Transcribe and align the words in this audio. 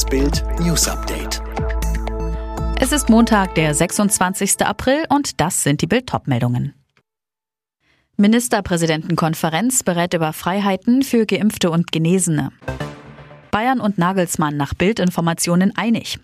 Das 0.00 0.08
Bild 0.08 0.42
News 0.60 0.88
Update. 0.88 1.42
Es 2.80 2.90
ist 2.90 3.10
Montag, 3.10 3.54
der 3.54 3.74
26. 3.74 4.64
April 4.64 5.04
und 5.10 5.38
das 5.42 5.62
sind 5.62 5.82
die 5.82 5.86
Bild 5.86 6.10
meldungen 6.24 6.72
Ministerpräsidentenkonferenz 8.16 9.82
berät 9.82 10.14
über 10.14 10.32
Freiheiten 10.32 11.02
für 11.02 11.26
Geimpfte 11.26 11.70
und 11.70 11.92
Genesene. 11.92 12.50
Bayern 13.50 13.78
und 13.78 13.98
Nagelsmann 13.98 14.56
nach 14.56 14.72
Bildinformationen 14.72 15.76
einig. 15.76 16.18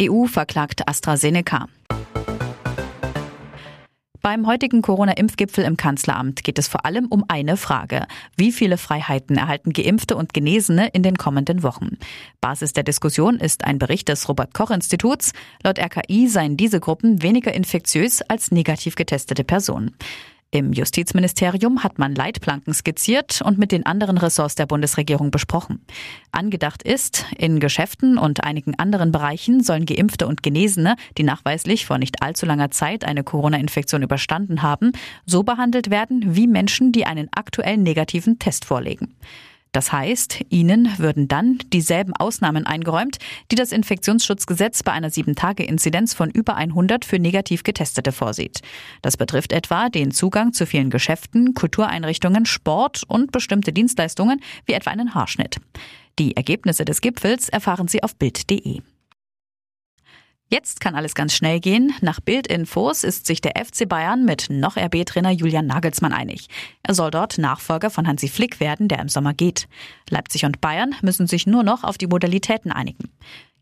EU 0.00 0.26
verklagt 0.26 0.88
AstraZeneca. 0.88 1.66
Beim 4.24 4.46
heutigen 4.46 4.80
Corona-Impfgipfel 4.80 5.64
im 5.64 5.76
Kanzleramt 5.76 6.44
geht 6.44 6.58
es 6.58 6.66
vor 6.66 6.86
allem 6.86 7.08
um 7.08 7.26
eine 7.28 7.58
Frage. 7.58 8.06
Wie 8.38 8.52
viele 8.52 8.78
Freiheiten 8.78 9.36
erhalten 9.36 9.74
Geimpfte 9.74 10.16
und 10.16 10.32
Genesene 10.32 10.88
in 10.94 11.02
den 11.02 11.18
kommenden 11.18 11.62
Wochen? 11.62 11.98
Basis 12.40 12.72
der 12.72 12.84
Diskussion 12.84 13.36
ist 13.36 13.64
ein 13.64 13.78
Bericht 13.78 14.08
des 14.08 14.26
Robert-Koch-Instituts. 14.26 15.34
Laut 15.62 15.78
RKI 15.78 16.26
seien 16.28 16.56
diese 16.56 16.80
Gruppen 16.80 17.20
weniger 17.20 17.52
infektiös 17.52 18.22
als 18.22 18.50
negativ 18.50 18.94
getestete 18.94 19.44
Personen. 19.44 19.94
Im 20.54 20.72
Justizministerium 20.72 21.82
hat 21.82 21.98
man 21.98 22.14
Leitplanken 22.14 22.74
skizziert 22.74 23.42
und 23.42 23.58
mit 23.58 23.72
den 23.72 23.84
anderen 23.86 24.18
Ressorts 24.18 24.54
der 24.54 24.66
Bundesregierung 24.66 25.32
besprochen. 25.32 25.84
Angedacht 26.30 26.84
ist, 26.84 27.24
in 27.36 27.58
Geschäften 27.58 28.18
und 28.18 28.44
einigen 28.44 28.78
anderen 28.78 29.10
Bereichen 29.10 29.64
sollen 29.64 29.84
Geimpfte 29.84 30.28
und 30.28 30.44
Genesene, 30.44 30.94
die 31.18 31.24
nachweislich 31.24 31.86
vor 31.86 31.98
nicht 31.98 32.22
allzu 32.22 32.46
langer 32.46 32.70
Zeit 32.70 33.04
eine 33.04 33.24
Corona-Infektion 33.24 34.04
überstanden 34.04 34.62
haben, 34.62 34.92
so 35.26 35.42
behandelt 35.42 35.90
werden 35.90 36.36
wie 36.36 36.46
Menschen, 36.46 36.92
die 36.92 37.04
einen 37.04 37.30
aktuell 37.34 37.76
negativen 37.76 38.38
Test 38.38 38.64
vorlegen. 38.64 39.12
Das 39.74 39.90
heißt, 39.90 40.44
ihnen 40.50 40.88
würden 40.98 41.26
dann 41.26 41.58
dieselben 41.72 42.14
Ausnahmen 42.14 42.64
eingeräumt, 42.64 43.18
die 43.50 43.56
das 43.56 43.72
Infektionsschutzgesetz 43.72 44.84
bei 44.84 44.92
einer 44.92 45.10
7-Tage-Inzidenz 45.10 46.14
von 46.14 46.30
über 46.30 46.54
100 46.54 47.04
für 47.04 47.18
negativ 47.18 47.64
Getestete 47.64 48.12
vorsieht. 48.12 48.60
Das 49.02 49.16
betrifft 49.16 49.52
etwa 49.52 49.88
den 49.88 50.12
Zugang 50.12 50.52
zu 50.52 50.64
vielen 50.64 50.90
Geschäften, 50.90 51.54
Kultureinrichtungen, 51.54 52.46
Sport 52.46 53.02
und 53.08 53.32
bestimmte 53.32 53.72
Dienstleistungen 53.72 54.40
wie 54.64 54.74
etwa 54.74 54.92
einen 54.92 55.12
Haarschnitt. 55.12 55.56
Die 56.20 56.36
Ergebnisse 56.36 56.84
des 56.84 57.00
Gipfels 57.00 57.48
erfahren 57.48 57.88
Sie 57.88 58.04
auf 58.04 58.14
Bild.de. 58.14 58.80
Jetzt 60.54 60.78
kann 60.78 60.94
alles 60.94 61.16
ganz 61.16 61.34
schnell 61.34 61.58
gehen. 61.58 61.92
Nach 62.00 62.20
Bildinfos 62.20 63.02
ist 63.02 63.26
sich 63.26 63.40
der 63.40 63.54
FC 63.56 63.88
Bayern 63.88 64.24
mit 64.24 64.50
noch 64.50 64.76
RB-Trainer 64.76 65.32
Julian 65.32 65.66
Nagelsmann 65.66 66.12
einig. 66.12 66.46
Er 66.84 66.94
soll 66.94 67.10
dort 67.10 67.38
Nachfolger 67.38 67.90
von 67.90 68.06
Hansi 68.06 68.28
Flick 68.28 68.60
werden, 68.60 68.86
der 68.86 69.00
im 69.00 69.08
Sommer 69.08 69.34
geht. 69.34 69.66
Leipzig 70.08 70.44
und 70.44 70.60
Bayern 70.60 70.94
müssen 71.02 71.26
sich 71.26 71.48
nur 71.48 71.64
noch 71.64 71.82
auf 71.82 71.98
die 71.98 72.06
Modalitäten 72.06 72.70
einigen. 72.70 73.10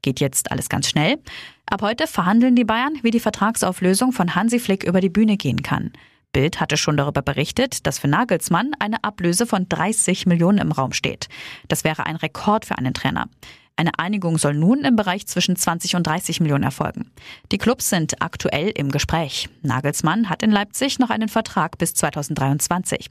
Geht 0.02 0.20
jetzt 0.20 0.50
alles 0.50 0.68
ganz 0.68 0.86
schnell? 0.86 1.18
Ab 1.64 1.80
heute 1.80 2.06
verhandeln 2.06 2.56
die 2.56 2.64
Bayern, 2.64 2.98
wie 3.00 3.10
die 3.10 3.20
Vertragsauflösung 3.20 4.12
von 4.12 4.34
Hansi 4.34 4.58
Flick 4.58 4.84
über 4.84 5.00
die 5.00 5.08
Bühne 5.08 5.38
gehen 5.38 5.62
kann. 5.62 5.92
Bild 6.34 6.60
hatte 6.60 6.76
schon 6.76 6.98
darüber 6.98 7.22
berichtet, 7.22 7.86
dass 7.86 8.00
für 8.00 8.08
Nagelsmann 8.08 8.72
eine 8.78 9.02
Ablöse 9.02 9.46
von 9.46 9.66
30 9.66 10.26
Millionen 10.26 10.58
im 10.58 10.72
Raum 10.72 10.92
steht. 10.92 11.30
Das 11.68 11.84
wäre 11.84 12.04
ein 12.04 12.16
Rekord 12.16 12.66
für 12.66 12.76
einen 12.76 12.92
Trainer. 12.92 13.30
Eine 13.76 13.98
Einigung 13.98 14.38
soll 14.38 14.54
nun 14.54 14.84
im 14.84 14.96
Bereich 14.96 15.26
zwischen 15.26 15.56
20 15.56 15.96
und 15.96 16.06
30 16.06 16.40
Millionen 16.40 16.64
erfolgen. 16.64 17.10
Die 17.50 17.58
Clubs 17.58 17.88
sind 17.88 18.20
aktuell 18.20 18.68
im 18.68 18.90
Gespräch. 18.90 19.48
Nagelsmann 19.62 20.28
hat 20.28 20.42
in 20.42 20.50
Leipzig 20.50 20.98
noch 20.98 21.10
einen 21.10 21.28
Vertrag 21.28 21.78
bis 21.78 21.94
2023. 21.94 23.10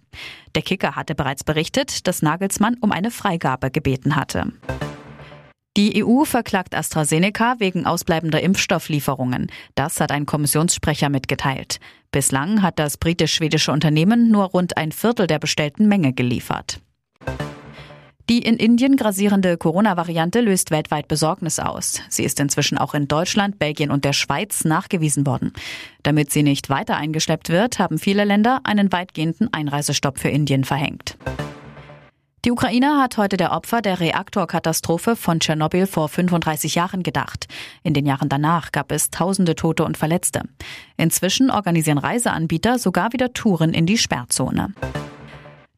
Der 0.56 0.62
Kicker 0.62 0.96
hatte 0.96 1.16
bereits 1.16 1.44
berichtet, 1.44 2.08
dass 2.08 2.22
Nagelsmann 2.22 2.78
um 2.80 2.92
eine 2.92 3.12
Freigabe 3.12 3.72
gebeten 3.72 4.16
hatte. 4.16 4.52
Die 5.78 6.04
EU 6.04 6.26
verklagt 6.26 6.76
AstraZeneca 6.76 7.56
wegen 7.60 7.86
ausbleibender 7.86 8.42
Impfstofflieferungen. 8.42 9.50
Das 9.76 10.02
hat 10.02 10.12
ein 10.12 10.26
Kommissionssprecher 10.26 11.08
mitgeteilt. 11.08 11.80
Bislang 12.12 12.62
hat 12.62 12.78
das 12.78 12.98
britisch-schwedische 12.98 13.72
Unternehmen 13.72 14.30
nur 14.32 14.46
rund 14.46 14.76
ein 14.76 14.92
Viertel 14.92 15.28
der 15.28 15.40
bestellten 15.40 15.88
Menge 15.88 16.12
geliefert. 16.12 16.82
Die 18.32 18.40
in 18.40 18.56
Indien 18.56 18.96
grasierende 18.96 19.58
Corona-Variante 19.58 20.40
löst 20.40 20.72
weltweit 20.72 21.10
Besorgnis 21.10 21.60
aus. 21.60 22.00
Sie 22.08 22.24
ist 22.24 22.40
inzwischen 22.40 22.78
auch 22.78 22.94
in 22.94 23.10
Deutschland, 23.10 23.60
Belgien 23.60 23.92
und 23.92 24.06
der 24.06 24.14
Schweiz 24.14 24.64
nachgewiesen 24.64 25.28
worden. 25.28 25.52
Damit 26.02 26.32
sie 26.32 26.42
nicht 26.42 26.70
weiter 26.70 26.96
eingeschleppt 26.96 27.50
wird, 27.50 27.78
haben 27.78 28.00
viele 28.00 28.24
Länder 28.24 28.62
einen 28.64 28.94
weitgehenden 28.94 29.52
Einreisestopp 29.52 30.18
für 30.18 30.30
Indien 30.30 30.64
verhängt. 30.64 31.18
Die 32.46 32.52
Ukraine 32.52 33.02
hat 33.02 33.18
heute 33.18 33.36
der 33.36 33.52
Opfer 33.52 33.82
der 33.82 34.00
Reaktorkatastrophe 34.00 35.18
von 35.18 35.42
Tschernobyl 35.42 35.86
vor 35.86 36.08
35 36.08 36.76
Jahren 36.76 37.04
gedacht. 37.04 37.50
In 37.84 37.94
den 37.94 38.06
Jahren 38.06 38.30
danach 38.30 38.72
gab 38.72 38.94
es 38.94 39.10
tausende 39.10 39.56
Tote 39.56 39.84
und 39.84 39.98
Verletzte. 39.98 40.44
Inzwischen 40.96 41.52
organisieren 41.52 41.98
Reiseanbieter 41.98 42.80
sogar 42.80 43.12
wieder 43.12 43.34
Touren 43.34 43.74
in 43.74 43.86
die 43.86 43.98
Sperrzone. 43.98 44.74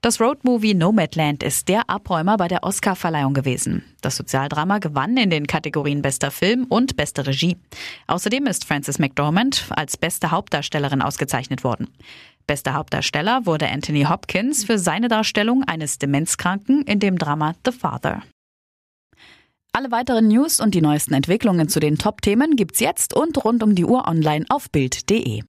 Das 0.04 0.20
Roadmovie 0.20 0.74
Nomadland 0.74 1.44
ist 1.44 1.70
der 1.70 1.90
Abräumer 1.90 2.36
bei 2.36 2.50
der 2.50 2.66
Oscar-Verleihung 2.66 3.34
gewesen. 3.34 3.86
Das 4.02 4.18
Sozialdrama 4.18 4.80
gewann 4.80 5.16
in 5.16 5.30
den 5.30 5.48
Kategorien 5.48 6.02
bester 6.02 6.30
Film 6.30 6.66
und 6.68 6.98
beste 6.98 7.26
Regie. 7.26 7.56
Außerdem 8.08 8.46
ist 8.48 8.66
Frances 8.66 9.00
McDormand 9.00 9.68
als 9.70 9.96
beste 9.96 10.32
Hauptdarstellerin 10.32 11.02
ausgezeichnet 11.02 11.64
worden. 11.64 11.88
Bester 12.48 12.74
Hauptdarsteller 12.74 13.46
wurde 13.46 13.70
Anthony 13.70 14.04
Hopkins 14.04 14.66
für 14.66 14.78
seine 14.78 15.08
Darstellung 15.08 15.64
eines 15.64 16.00
Demenzkranken 16.00 16.82
in 16.82 17.00
dem 17.00 17.18
Drama 17.18 17.54
The 17.66 17.72
Father. 17.72 18.24
Alle 19.72 19.90
weiteren 19.90 20.28
News 20.28 20.60
und 20.60 20.76
die 20.76 20.82
neuesten 20.82 21.14
Entwicklungen 21.14 21.70
zu 21.70 21.80
den 21.80 21.98
Top-Themen 21.98 22.58
gibt's 22.58 22.82
jetzt 22.82 23.16
und 23.16 23.46
rund 23.46 23.64
um 23.64 23.74
die 23.74 23.86
Uhr 23.86 24.06
online 24.06 24.44
auf 24.50 24.70
Bild.de. 24.70 25.44